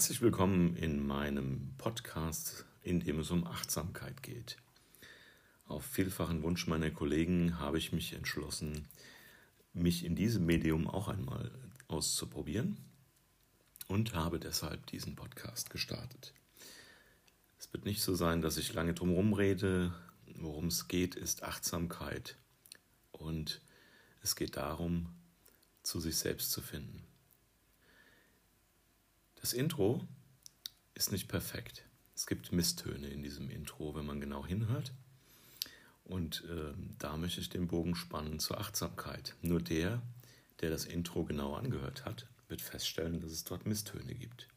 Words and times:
Herzlich 0.00 0.22
willkommen 0.22 0.76
in 0.76 1.06
meinem 1.06 1.74
Podcast, 1.76 2.64
in 2.80 3.00
dem 3.00 3.18
es 3.18 3.30
um 3.30 3.46
Achtsamkeit 3.46 4.22
geht. 4.22 4.56
Auf 5.66 5.84
vielfachen 5.84 6.42
Wunsch 6.42 6.66
meiner 6.66 6.90
Kollegen 6.90 7.58
habe 7.58 7.76
ich 7.76 7.92
mich 7.92 8.14
entschlossen, 8.14 8.88
mich 9.74 10.06
in 10.06 10.16
diesem 10.16 10.46
Medium 10.46 10.88
auch 10.88 11.08
einmal 11.08 11.50
auszuprobieren 11.86 12.78
und 13.88 14.14
habe 14.14 14.40
deshalb 14.40 14.86
diesen 14.86 15.16
Podcast 15.16 15.68
gestartet. 15.68 16.32
Es 17.58 17.70
wird 17.70 17.84
nicht 17.84 18.00
so 18.00 18.14
sein, 18.14 18.40
dass 18.40 18.56
ich 18.56 18.72
lange 18.72 18.94
drum 18.94 19.34
rede. 19.34 19.92
Worum 20.36 20.68
es 20.68 20.88
geht, 20.88 21.14
ist 21.14 21.42
Achtsamkeit 21.42 22.38
und 23.12 23.60
es 24.22 24.34
geht 24.34 24.56
darum, 24.56 25.10
zu 25.82 26.00
sich 26.00 26.16
selbst 26.16 26.52
zu 26.52 26.62
finden. 26.62 27.09
Das 29.40 29.54
Intro 29.54 30.06
ist 30.94 31.12
nicht 31.12 31.28
perfekt. 31.28 31.84
Es 32.14 32.26
gibt 32.26 32.52
Misstöne 32.52 33.08
in 33.08 33.22
diesem 33.22 33.48
Intro, 33.48 33.94
wenn 33.94 34.04
man 34.04 34.20
genau 34.20 34.44
hinhört. 34.44 34.92
Und 36.04 36.44
äh, 36.44 36.74
da 36.98 37.16
möchte 37.16 37.40
ich 37.40 37.48
den 37.48 37.66
Bogen 37.66 37.94
spannen 37.94 38.38
zur 38.38 38.60
Achtsamkeit. 38.60 39.34
Nur 39.40 39.62
der, 39.62 40.02
der 40.60 40.68
das 40.68 40.84
Intro 40.84 41.24
genau 41.24 41.54
angehört 41.54 42.04
hat, 42.04 42.26
wird 42.48 42.60
feststellen, 42.60 43.20
dass 43.20 43.32
es 43.32 43.44
dort 43.44 43.64
Misstöne 43.64 44.14
gibt. 44.14 44.48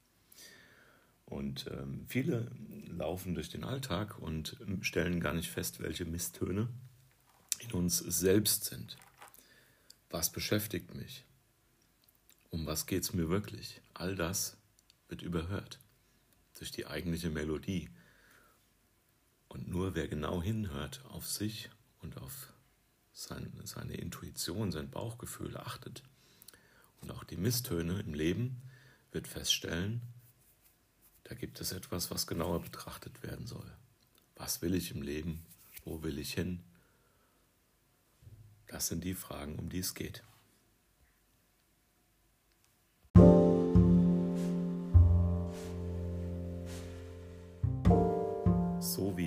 Und 1.26 1.68
ähm, 1.72 2.06
viele 2.08 2.52
laufen 2.88 3.36
durch 3.36 3.50
den 3.50 3.64
Alltag 3.64 4.20
und 4.20 4.58
ähm, 4.68 4.84
stellen 4.84 5.22
gar 5.22 5.34
nicht 5.34 5.50
fest, 5.50 5.80
welche 5.80 6.06
Misstöne 6.06 6.68
in 7.60 7.72
uns 7.72 8.00
selbst 8.00 8.66
sind. 8.66 8.98
Was 10.10 10.32
beschäftigt 10.32 10.94
mich? 10.94 11.24
Um 12.50 12.66
was 12.66 12.86
geht 12.86 13.04
es 13.04 13.14
mir 13.14 13.30
wirklich? 13.30 13.82
All 13.94 14.16
das 14.16 14.58
wird 15.14 15.22
überhört 15.22 15.78
durch 16.58 16.72
die 16.72 16.88
eigentliche 16.88 17.30
Melodie. 17.30 17.88
Und 19.48 19.68
nur 19.68 19.94
wer 19.94 20.08
genau 20.08 20.42
hinhört 20.42 21.06
auf 21.06 21.28
sich 21.28 21.70
und 22.02 22.18
auf 22.18 22.52
sein, 23.12 23.54
seine 23.64 23.94
Intuition, 23.94 24.72
sein 24.72 24.90
Bauchgefühl 24.90 25.56
achtet 25.56 26.02
und 27.00 27.12
auch 27.12 27.24
die 27.24 27.38
Misstöne 27.38 28.00
im 28.00 28.16
Leben, 28.16 28.64
wird 29.12 29.28
feststellen, 29.28 30.02
da 31.26 31.36
gibt 31.36 31.62
es 31.62 31.74
etwas, 31.74 32.10
was 32.10 32.26
genauer 32.26 32.64
betrachtet 32.64 33.22
werden 33.22 33.46
soll. 33.46 33.72
Was 34.36 34.64
will 34.64 34.74
ich 34.74 34.90
im 34.96 35.04
Leben? 35.04 35.46
Wo 35.86 36.02
will 36.02 36.18
ich 36.18 36.34
hin? 36.34 36.64
Das 38.66 38.88
sind 38.88 39.04
die 39.04 39.14
Fragen, 39.14 39.60
um 39.60 39.70
die 39.70 39.78
es 39.78 39.94
geht. 39.94 40.24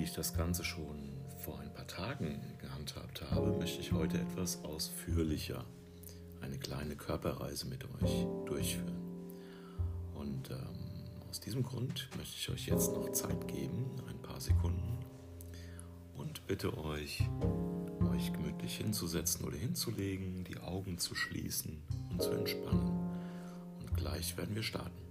Ich 0.07 0.13
das 0.13 0.33
Ganze 0.33 0.63
schon 0.63 1.19
vor 1.39 1.59
ein 1.59 1.73
paar 1.73 1.85
Tagen 1.85 2.39
gehandhabt 2.59 3.21
habe, 3.29 3.51
möchte 3.57 3.81
ich 3.81 3.91
heute 3.91 4.17
etwas 4.17 4.63
ausführlicher 4.63 5.65
eine 6.41 6.57
kleine 6.57 6.95
Körperreise 6.95 7.67
mit 7.67 7.83
euch 7.83 8.25
durchführen. 8.45 8.95
Und 10.13 10.49
ähm, 10.49 10.57
aus 11.29 11.41
diesem 11.41 11.61
Grund 11.61 12.09
möchte 12.17 12.35
ich 12.37 12.49
euch 12.49 12.67
jetzt 12.67 12.93
noch 12.93 13.11
Zeit 13.11 13.47
geben, 13.49 13.91
ein 14.07 14.21
paar 14.21 14.39
Sekunden, 14.39 14.97
und 16.13 16.47
bitte 16.47 16.75
euch, 16.77 17.27
euch 18.11 18.33
gemütlich 18.33 18.77
hinzusetzen 18.77 19.45
oder 19.45 19.57
hinzulegen, 19.57 20.45
die 20.45 20.57
Augen 20.57 20.97
zu 20.97 21.15
schließen 21.15 21.83
und 22.09 22.21
zu 22.21 22.31
entspannen. 22.31 23.09
Und 23.79 23.93
gleich 23.95 24.37
werden 24.37 24.55
wir 24.55 24.63
starten. 24.63 25.06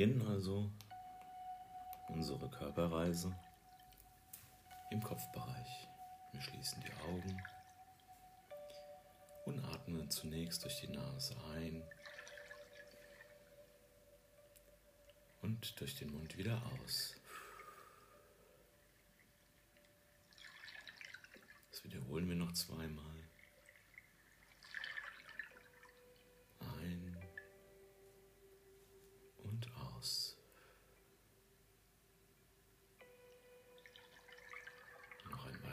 Beginnen 0.00 0.26
also 0.28 0.72
unsere 2.08 2.48
Körperreise 2.48 3.38
im 4.90 5.02
Kopfbereich. 5.02 5.88
Wir 6.32 6.40
schließen 6.40 6.82
die 6.82 6.92
Augen 7.06 7.42
und 9.44 9.62
atmen 9.62 10.10
zunächst 10.10 10.64
durch 10.64 10.80
die 10.80 10.88
Nase 10.88 11.36
ein 11.54 11.82
und 15.42 15.78
durch 15.78 15.94
den 15.96 16.12
Mund 16.12 16.38
wieder 16.38 16.62
aus. 16.82 17.14
Das 21.72 21.84
wiederholen 21.84 22.26
wir 22.26 22.36
noch 22.36 22.52
zweimal. 22.52 23.19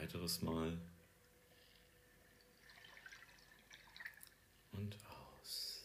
Weiteres 0.08 0.40
Mal. 0.40 0.78
Und 4.72 4.96
aus. 5.42 5.84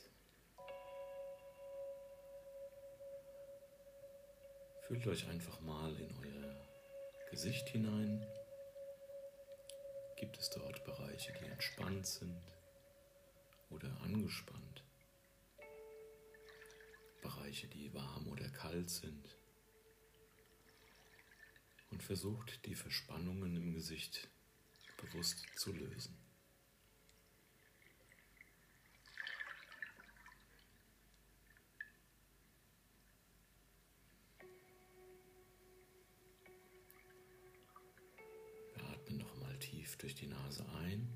Fühlt 4.87 5.05
euch 5.07 5.27
einfach 5.27 5.59
mal 5.61 5.93
in 5.99 6.15
euer 6.21 6.55
Gesicht 7.31 7.67
hinein. 7.69 8.25
Gibt 10.15 10.37
es 10.37 10.49
dort 10.51 10.85
Bereiche, 10.85 11.33
die 11.41 11.49
entspannt 11.49 12.07
sind 12.07 12.41
oder 13.71 13.89
angespannt? 14.03 14.83
Bereiche, 17.21 17.67
die 17.67 17.93
warm 17.93 18.27
oder 18.27 18.47
kalt 18.49 18.89
sind? 18.89 19.35
Versucht 22.03 22.65
die 22.65 22.75
Verspannungen 22.75 23.55
im 23.55 23.73
Gesicht 23.73 24.27
bewusst 24.97 25.45
zu 25.55 25.71
lösen. 25.71 26.15
Wir 38.75 38.83
atmen 38.89 39.17
nochmal 39.17 39.57
tief 39.59 39.95
durch 39.97 40.15
die 40.15 40.27
Nase 40.27 40.65
ein 40.83 41.09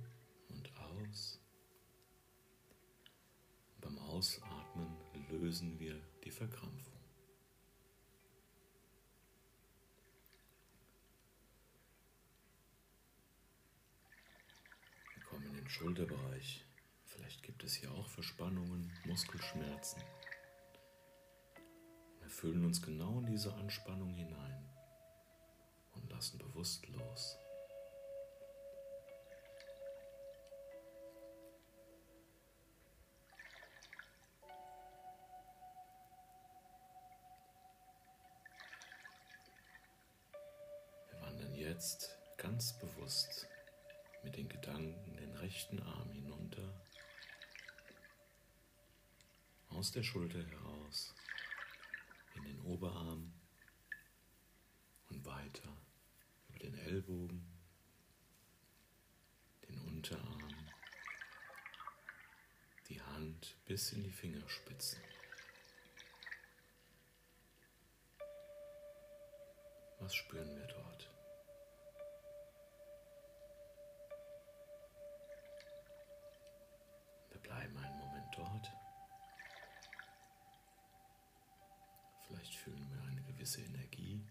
und 0.49 0.71
aus. 0.77 1.39
beim 3.81 3.97
Ausatmen 3.99 4.97
lösen 5.29 5.79
wir 5.79 6.01
die 6.23 6.31
Verkrampfung. 6.31 6.96
Im 15.67 15.71
Schulterbereich. 15.71 16.65
Vielleicht 17.03 17.43
gibt 17.43 17.61
es 17.65 17.73
hier 17.73 17.91
auch 17.91 18.07
Verspannungen, 18.07 18.89
Muskelschmerzen. 19.05 20.01
Wir 22.21 22.29
fühlen 22.29 22.63
uns 22.63 22.81
genau 22.81 23.19
in 23.19 23.25
diese 23.25 23.53
Anspannung 23.53 24.13
hinein 24.13 24.69
und 25.93 26.09
lassen 26.09 26.37
bewusst 26.37 26.87
los. 26.87 27.37
Wir 41.09 41.21
wandern 41.21 41.53
jetzt 41.55 42.17
ganz 42.37 42.71
bewusst 42.79 43.49
mit 44.27 44.35
den 44.35 44.49
Gedanken 44.49 45.15
den 45.15 45.33
rechten 45.37 45.81
Arm 45.81 46.11
hinunter, 46.11 46.81
aus 49.69 49.93
der 49.93 50.03
Schulter 50.03 50.43
heraus, 50.45 51.15
in 52.35 52.43
den 52.43 52.59
Oberarm 52.59 53.31
und 55.09 55.25
weiter 55.25 55.77
über 56.49 56.59
den 56.59 56.77
Ellbogen, 56.77 57.47
den 59.69 59.79
Unterarm, 59.79 60.53
die 62.89 63.01
Hand 63.01 63.55
bis 63.65 63.93
in 63.93 64.03
die 64.03 64.11
Fingerspitzen. 64.11 64.99
Was 69.99 70.13
spüren 70.13 70.53
wir 70.57 70.67
dort? 70.67 71.16
Vielleicht 82.27 82.55
fühlen 82.55 82.89
wir 82.91 83.01
eine 83.03 83.21
gewisse 83.23 83.61
Energie. 83.61 84.21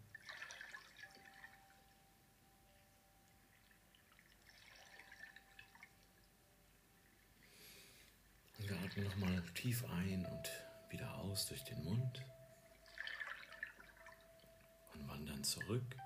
Und 8.59 8.69
wir 8.69 8.79
atmen 8.81 9.05
nochmal 9.05 9.43
tief 9.55 9.85
ein 9.85 10.27
und 10.27 10.51
wieder 10.91 11.15
aus 11.15 11.47
durch 11.47 11.65
den 11.65 11.83
Mund. 11.85 12.23
Und 14.93 15.09
wandern 15.09 15.43
zurück. 15.43 15.97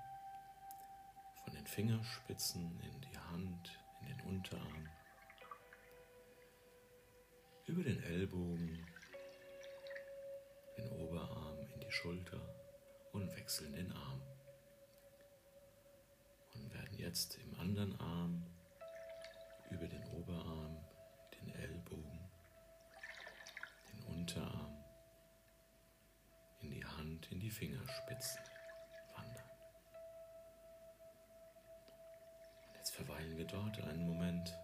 Von 1.43 1.53
den 1.53 1.65
Fingerspitzen 1.67 2.79
in 2.81 3.01
die 3.01 3.17
Hand, 3.17 3.79
in 4.01 4.07
den 4.07 4.21
Unterarm, 4.21 4.87
über 7.67 7.83
den 7.83 8.01
Ellbogen 8.03 8.90
die 11.91 11.97
Schulter 11.97 12.41
und 13.11 13.35
wechseln 13.35 13.73
den 13.73 13.91
Arm. 13.91 14.21
Und 16.53 16.73
werden 16.73 16.97
jetzt 16.97 17.37
im 17.37 17.59
anderen 17.59 17.99
Arm 17.99 18.45
über 19.71 19.87
den 19.87 20.03
Oberarm, 20.07 20.77
den 21.39 21.53
Ellbogen, 21.53 22.19
den 23.91 24.03
Unterarm, 24.03 24.83
in 26.61 26.71
die 26.71 26.85
Hand, 26.85 27.29
in 27.31 27.39
die 27.39 27.51
Fingerspitzen 27.51 28.41
wandern. 29.15 29.49
Und 32.67 32.75
jetzt 32.75 32.95
verweilen 32.95 33.37
wir 33.37 33.45
dort 33.45 33.81
einen 33.81 34.07
Moment 34.07 34.57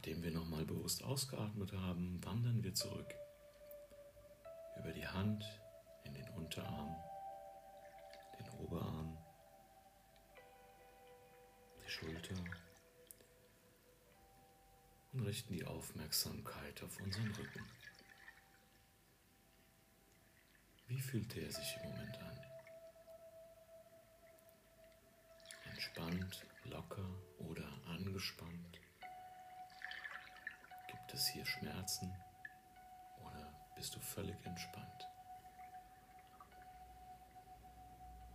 Nachdem 0.00 0.22
wir 0.22 0.30
nochmal 0.30 0.64
bewusst 0.64 1.04
ausgeatmet 1.04 1.74
haben, 1.74 2.24
wandern 2.24 2.64
wir 2.64 2.72
zurück 2.72 3.14
über 4.78 4.92
die 4.94 5.06
Hand 5.06 5.44
in 6.04 6.14
den 6.14 6.26
Unterarm, 6.30 6.96
den 8.38 8.48
Oberarm, 8.60 9.18
die 11.84 11.90
Schulter 11.90 12.34
und 15.12 15.20
richten 15.20 15.52
die 15.52 15.66
Aufmerksamkeit 15.66 16.82
auf 16.82 16.98
unseren 16.98 17.34
Rücken. 17.34 17.70
Wie 20.86 21.00
fühlt 21.02 21.36
der 21.36 21.52
sich 21.52 21.76
im 21.76 21.90
Moment 21.90 22.18
an? 22.22 22.40
Entspannt, 25.70 26.46
locker 26.64 27.06
oder 27.36 27.68
angespannt? 27.86 28.49
Gibt 31.10 31.22
es 31.22 31.26
hier 31.26 31.44
Schmerzen 31.44 32.14
oder 33.18 33.52
bist 33.74 33.96
du 33.96 33.98
völlig 33.98 34.46
entspannt? 34.46 35.08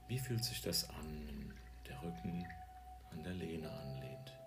Wie 0.09 0.19
fühlt 0.19 0.43
sich 0.43 0.61
das 0.61 0.89
an, 0.89 1.25
wenn 1.25 1.57
der 1.87 2.03
Rücken 2.03 2.45
an 3.11 3.23
der 3.23 3.31
Lehne 3.31 3.71
anlehnt? 3.71 4.37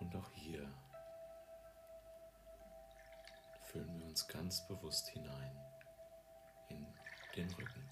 Und 0.00 0.16
auch 0.16 0.32
hier 0.32 0.72
fühlen 3.64 3.98
wir 3.98 4.06
uns 4.06 4.26
ganz 4.26 4.66
bewusst 4.66 5.06
hinein 5.08 5.54
in 6.70 6.86
den 7.36 7.50
Rücken. 7.50 7.83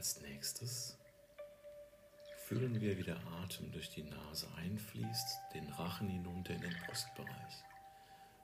Als 0.00 0.18
nächstes 0.22 0.96
fühlen 2.46 2.80
wir, 2.80 2.96
wie 2.96 3.02
der 3.02 3.20
Atem 3.42 3.70
durch 3.70 3.90
die 3.90 4.02
Nase 4.02 4.48
einfließt, 4.56 5.38
den 5.52 5.68
Rachen 5.74 6.08
hinunter 6.08 6.54
in 6.54 6.62
den 6.62 6.74
Brustbereich. 6.86 7.54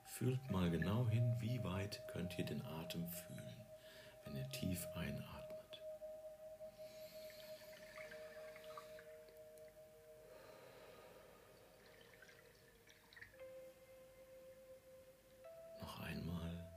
Fühlt 0.05 0.51
mal 0.51 0.69
genau 0.69 1.09
hin, 1.09 1.35
wie 1.39 1.63
weit 1.63 1.99
könnt 2.09 2.37
ihr 2.37 2.45
den 2.45 2.61
Atem 2.61 3.07
fühlen, 3.07 3.55
wenn 4.23 4.35
ihr 4.35 4.47
tief 4.49 4.85
einatmet. 4.93 5.81
Noch 15.81 15.99
einmal 16.01 16.69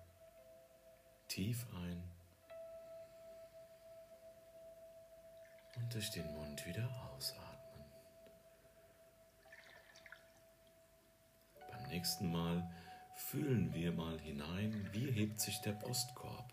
tief 1.28 1.66
ein. 1.74 2.19
Durch 5.90 6.10
den 6.10 6.32
Mund 6.34 6.64
wieder 6.66 6.88
ausatmen. 7.12 7.84
Beim 11.70 11.82
nächsten 11.88 12.30
Mal 12.30 12.70
fühlen 13.16 13.72
wir 13.74 13.92
mal 13.92 14.18
hinein, 14.20 14.88
wie 14.92 15.10
hebt 15.10 15.40
sich 15.40 15.60
der 15.60 15.72
Brustkorb. 15.72 16.52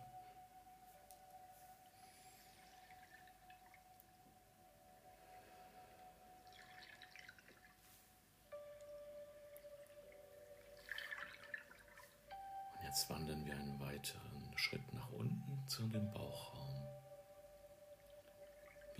Und 12.74 12.84
jetzt 12.84 13.10
wandern 13.10 13.46
wir 13.46 13.54
einen 13.56 13.80
weiteren 13.80 14.58
Schritt 14.58 14.94
nach 14.94 15.10
unten 15.12 15.68
zu 15.68 15.88
dem 15.88 16.12
Bauchraum. 16.12 16.57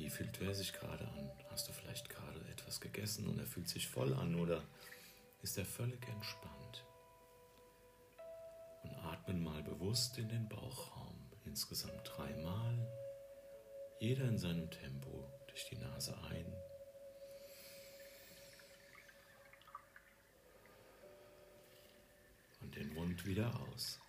Wie 0.08 0.12
fühlt 0.12 0.40
er 0.40 0.56
sich 0.56 0.72
gerade 0.72 1.06
an? 1.06 1.30
Hast 1.50 1.68
du 1.68 1.74
vielleicht 1.74 2.08
gerade 2.08 2.40
etwas 2.50 2.80
gegessen 2.80 3.28
und 3.28 3.40
er 3.40 3.46
fühlt 3.46 3.68
sich 3.68 3.90
voll 3.90 4.14
an 4.14 4.36
oder 4.36 4.64
ist 5.42 5.58
er 5.58 5.66
völlig 5.66 6.08
entspannt? 6.08 6.86
Und 8.84 8.96
atmen 9.04 9.44
mal 9.44 9.62
bewusst 9.64 10.18
in 10.18 10.30
den 10.30 10.48
Bauchraum, 10.48 11.30
insgesamt 11.44 12.04
dreimal, 12.06 12.88
jeder 14.00 14.24
in 14.30 14.38
seinem 14.38 14.72
Tempo 14.72 15.30
durch 15.48 15.68
die 15.72 15.76
Nase 15.76 16.18
ein. 16.30 16.54
Und 22.62 22.74
den 22.78 22.94
Mund 22.94 23.26
wieder 23.26 23.54
aus. 23.60 24.00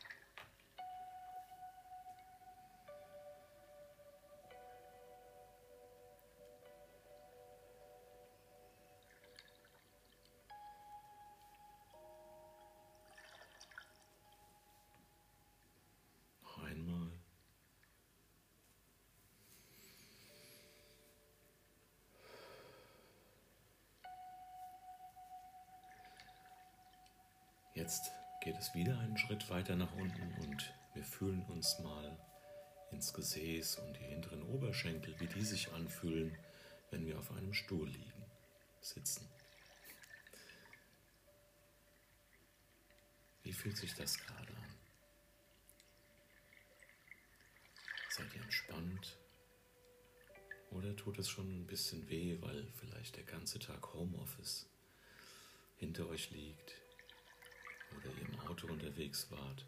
Jetzt 27.89 28.13
geht 28.43 28.59
es 28.59 28.75
wieder 28.75 28.99
einen 28.99 29.17
Schritt 29.17 29.49
weiter 29.49 29.75
nach 29.75 29.95
unten 29.95 30.35
und 30.43 30.75
wir 30.93 31.03
fühlen 31.03 31.43
uns 31.47 31.79
mal 31.79 32.19
ins 32.91 33.15
Gesäß 33.15 33.77
und 33.77 33.97
die 33.97 34.05
hinteren 34.05 34.43
Oberschenkel, 34.43 35.19
wie 35.21 35.27
die 35.27 35.43
sich 35.43 35.73
anfühlen, 35.73 36.37
wenn 36.91 37.07
wir 37.07 37.19
auf 37.19 37.31
einem 37.31 37.55
Stuhl 37.55 37.89
liegen, 37.89 38.25
sitzen. 38.83 39.27
Wie 43.43 43.55
fühlt 43.55 43.79
sich 43.79 43.95
das 43.95 44.19
gerade 44.19 44.53
an? 44.53 44.75
Seid 48.11 48.35
ihr 48.35 48.43
entspannt? 48.43 49.17
Oder 50.73 50.95
tut 50.95 51.19
es 51.19 51.31
schon 51.31 51.63
ein 51.63 51.67
bisschen 51.67 52.07
weh, 52.11 52.37
weil 52.43 52.71
vielleicht 52.75 53.17
der 53.17 53.25
ganze 53.25 53.59
Tag 53.59 53.95
Homeoffice 53.95 54.67
hinter 55.79 56.07
euch 56.11 56.29
liegt, 56.33 56.83
oder 57.97 58.07
ihr 58.07 58.29
im 58.29 58.41
Auto 58.41 58.67
unterwegs 58.67 59.31
wart. 59.31 59.67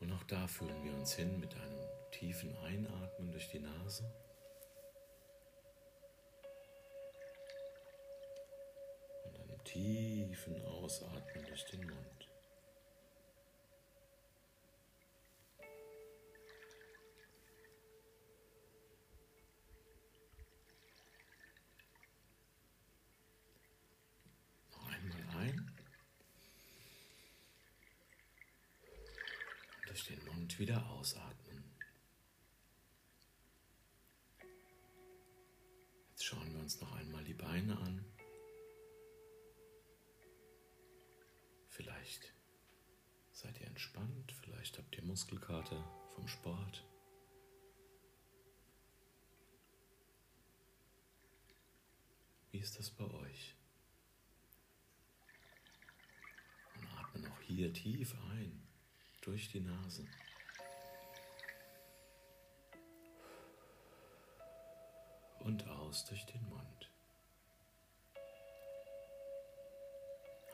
Und 0.00 0.12
auch 0.12 0.22
da 0.24 0.46
fühlen 0.46 0.84
wir 0.84 0.94
uns 0.94 1.14
hin 1.14 1.40
mit 1.40 1.54
einem 1.54 1.88
tiefen 2.12 2.56
Einatmen 2.58 3.30
durch 3.32 3.48
die 3.50 3.58
Nase. 3.58 4.04
Und 9.24 9.40
einem 9.40 9.64
tiefen 9.64 10.62
Ausatmen 10.64 11.44
durch 11.46 11.64
den 11.66 11.80
Mund. 11.80 12.28
durch 29.97 29.97
den 30.08 30.24
Mund 30.24 30.58
wieder 30.58 30.88
ausatmen. 30.90 31.64
Jetzt 36.10 36.24
schauen 36.24 36.52
wir 36.52 36.60
uns 36.60 36.80
noch 36.80 36.92
einmal 36.96 37.24
die 37.24 37.34
Beine 37.34 37.76
an. 37.78 38.04
Vielleicht 41.68 42.32
seid 43.32 43.60
ihr 43.60 43.66
entspannt, 43.66 44.32
vielleicht 44.42 44.78
habt 44.78 44.96
ihr 44.96 45.04
Muskelkater 45.04 45.84
vom 46.14 46.26
Sport. 46.26 46.84
Wie 52.50 52.58
ist 52.58 52.78
das 52.78 52.90
bei 52.90 53.04
euch? 53.04 53.54
Und 56.74 56.88
atme 56.98 57.20
noch 57.20 57.40
hier 57.42 57.72
tief 57.72 58.14
ein, 58.32 58.67
durch 59.28 59.50
die 59.50 59.60
Nase. 59.60 60.06
Und 65.40 65.68
aus 65.68 66.06
durch 66.06 66.24
den 66.24 66.42
Mund. 66.48 66.90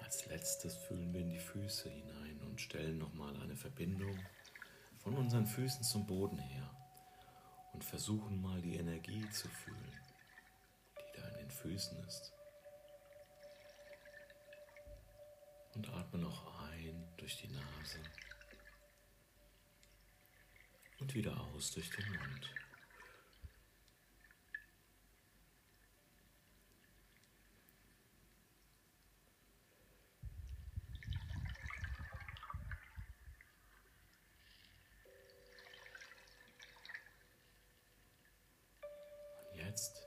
Als 0.00 0.26
letztes 0.26 0.76
fühlen 0.76 1.12
wir 1.14 1.20
in 1.20 1.30
die 1.30 1.38
Füße 1.38 1.88
hinein 1.88 2.40
und 2.42 2.60
stellen 2.60 2.98
nochmal 2.98 3.40
eine 3.40 3.54
Verbindung 3.54 4.18
von 4.98 5.14
unseren 5.16 5.46
Füßen 5.46 5.84
zum 5.84 6.04
Boden 6.08 6.38
her 6.38 6.68
und 7.74 7.84
versuchen 7.84 8.42
mal 8.42 8.60
die 8.60 8.74
Energie 8.74 9.28
zu 9.30 9.48
fühlen, 9.48 10.00
die 10.98 11.20
da 11.20 11.28
in 11.28 11.36
den 11.36 11.50
Füßen 11.50 11.96
ist. 12.08 12.32
Und 15.76 15.88
atme 15.90 16.18
noch 16.18 16.60
ein 16.70 17.08
durch 17.16 17.36
die 17.40 17.48
Nase 17.48 18.00
und 21.04 21.14
wieder 21.14 21.38
aus 21.54 21.70
durch 21.72 21.90
den 21.90 22.06
Mund. 22.06 22.50
jetzt 39.56 40.06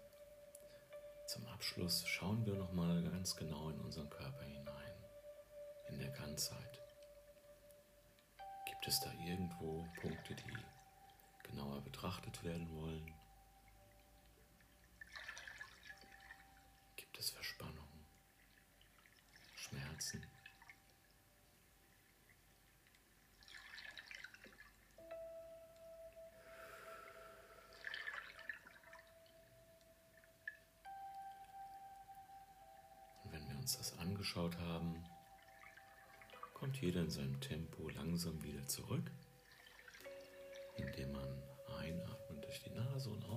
zum 1.27 1.45
Abschluss 1.47 2.07
schauen 2.07 2.45
wir 2.45 2.55
noch 2.55 2.71
mal 2.71 3.03
ganz 3.03 3.35
genau 3.35 3.69
in 3.69 3.79
unseren 3.81 4.09
Körper 4.09 4.43
hinein, 4.43 4.93
in 5.89 5.99
der 5.99 6.09
Ganzheit. 6.11 6.81
Gibt 8.65 8.87
es 8.87 8.99
da 9.01 9.11
irgendwo 9.25 9.85
Punkte, 9.99 10.35
die 10.35 10.76
genauer 11.57 11.81
betrachtet 11.81 12.43
werden 12.43 12.69
wollen? 12.71 13.11
Gibt 16.95 17.17
es 17.17 17.31
Verspannungen, 17.31 18.05
Schmerzen? 19.55 20.23
uns 33.59 33.77
das 33.77 33.99
angeschaut 33.99 34.57
haben, 34.59 35.03
kommt 36.53 36.79
jeder 36.81 37.01
in 37.01 37.09
seinem 37.09 37.41
Tempo 37.41 37.89
langsam 37.89 38.41
wieder 38.41 38.65
zurück, 38.65 39.11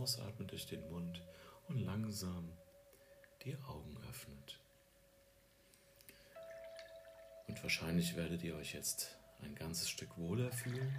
Und 0.00 0.04
ausatmet 0.04 0.50
durch 0.50 0.66
den 0.66 0.88
Mund 0.88 1.23
und 1.69 1.78
langsam 1.78 2.57
die 3.45 3.54
Augen 3.69 3.99
öffnet. 4.09 4.59
Und 7.47 7.62
wahrscheinlich 7.62 8.16
werdet 8.16 8.42
ihr 8.42 8.57
euch 8.57 8.73
jetzt 8.73 9.19
ein 9.42 9.54
ganzes 9.54 9.90
Stück 9.90 10.16
wohler 10.16 10.52
fühlen. 10.52 10.90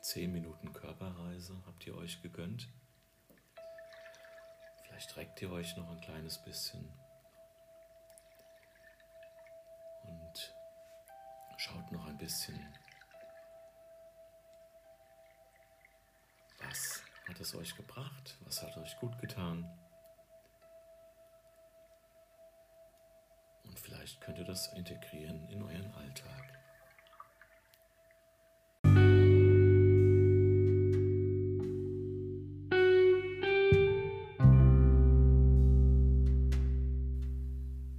Zehn 0.00 0.32
Minuten 0.32 0.72
Körperreise 0.72 1.60
habt 1.66 1.84
ihr 1.88 1.96
euch 1.96 2.22
gegönnt. 2.22 2.68
Vielleicht 4.84 5.16
reckt 5.16 5.42
ihr 5.42 5.50
euch 5.50 5.76
noch 5.76 5.90
ein 5.90 6.00
kleines 6.00 6.38
bisschen 6.44 6.88
Schaut 11.56 11.90
noch 11.92 12.06
ein 12.06 12.18
bisschen. 12.18 12.60
Hat 17.34 17.40
es 17.40 17.54
euch 17.56 17.74
gebracht? 17.74 18.38
Was 18.44 18.62
hat 18.62 18.76
euch 18.76 18.96
gut 19.00 19.18
getan? 19.18 19.68
Und 23.64 23.76
vielleicht 23.76 24.20
könnt 24.20 24.38
ihr 24.38 24.44
das 24.44 24.72
integrieren 24.74 25.48
in 25.48 25.60
euren 25.60 25.92
Alltag. 25.94 26.52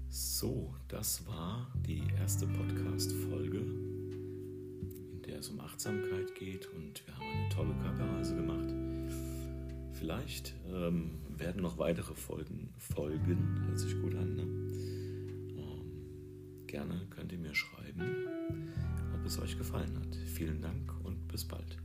So, 0.10 0.74
das 0.88 1.28
war 1.28 1.74
die 1.76 2.08
erste 2.18 2.48
Podcast-Folge, 2.48 3.58
in 3.58 5.22
der 5.28 5.40
es 5.40 5.50
um 5.50 5.60
Achtsamkeit 5.60 6.34
geht 6.36 6.68
und 6.68 7.06
wir 7.06 7.16
haben 7.18 7.26
eine 7.26 7.50
tolle 7.50 7.74
Körperreise 7.84 8.36
gemacht. 8.36 8.85
Vielleicht 9.98 10.54
ähm, 10.70 11.22
werden 11.30 11.62
noch 11.62 11.78
weitere 11.78 12.14
Folgen 12.14 12.74
folgen, 12.78 13.64
hört 13.66 13.80
sich 13.80 14.00
gut 14.02 14.14
an. 14.16 14.36
Ne? 14.36 14.44
Ähm, 15.58 16.68
gerne 16.68 17.08
könnt 17.10 17.32
ihr 17.32 17.40
mir 17.40 17.56
schreiben, 17.56 18.04
ob 19.14 19.26
es 19.26 19.40
euch 19.40 19.58
gefallen 19.58 19.98
hat. 19.98 20.16
Vielen 20.28 20.62
Dank 20.62 20.94
und 21.04 21.28
bis 21.30 21.46
bald. 21.46 21.78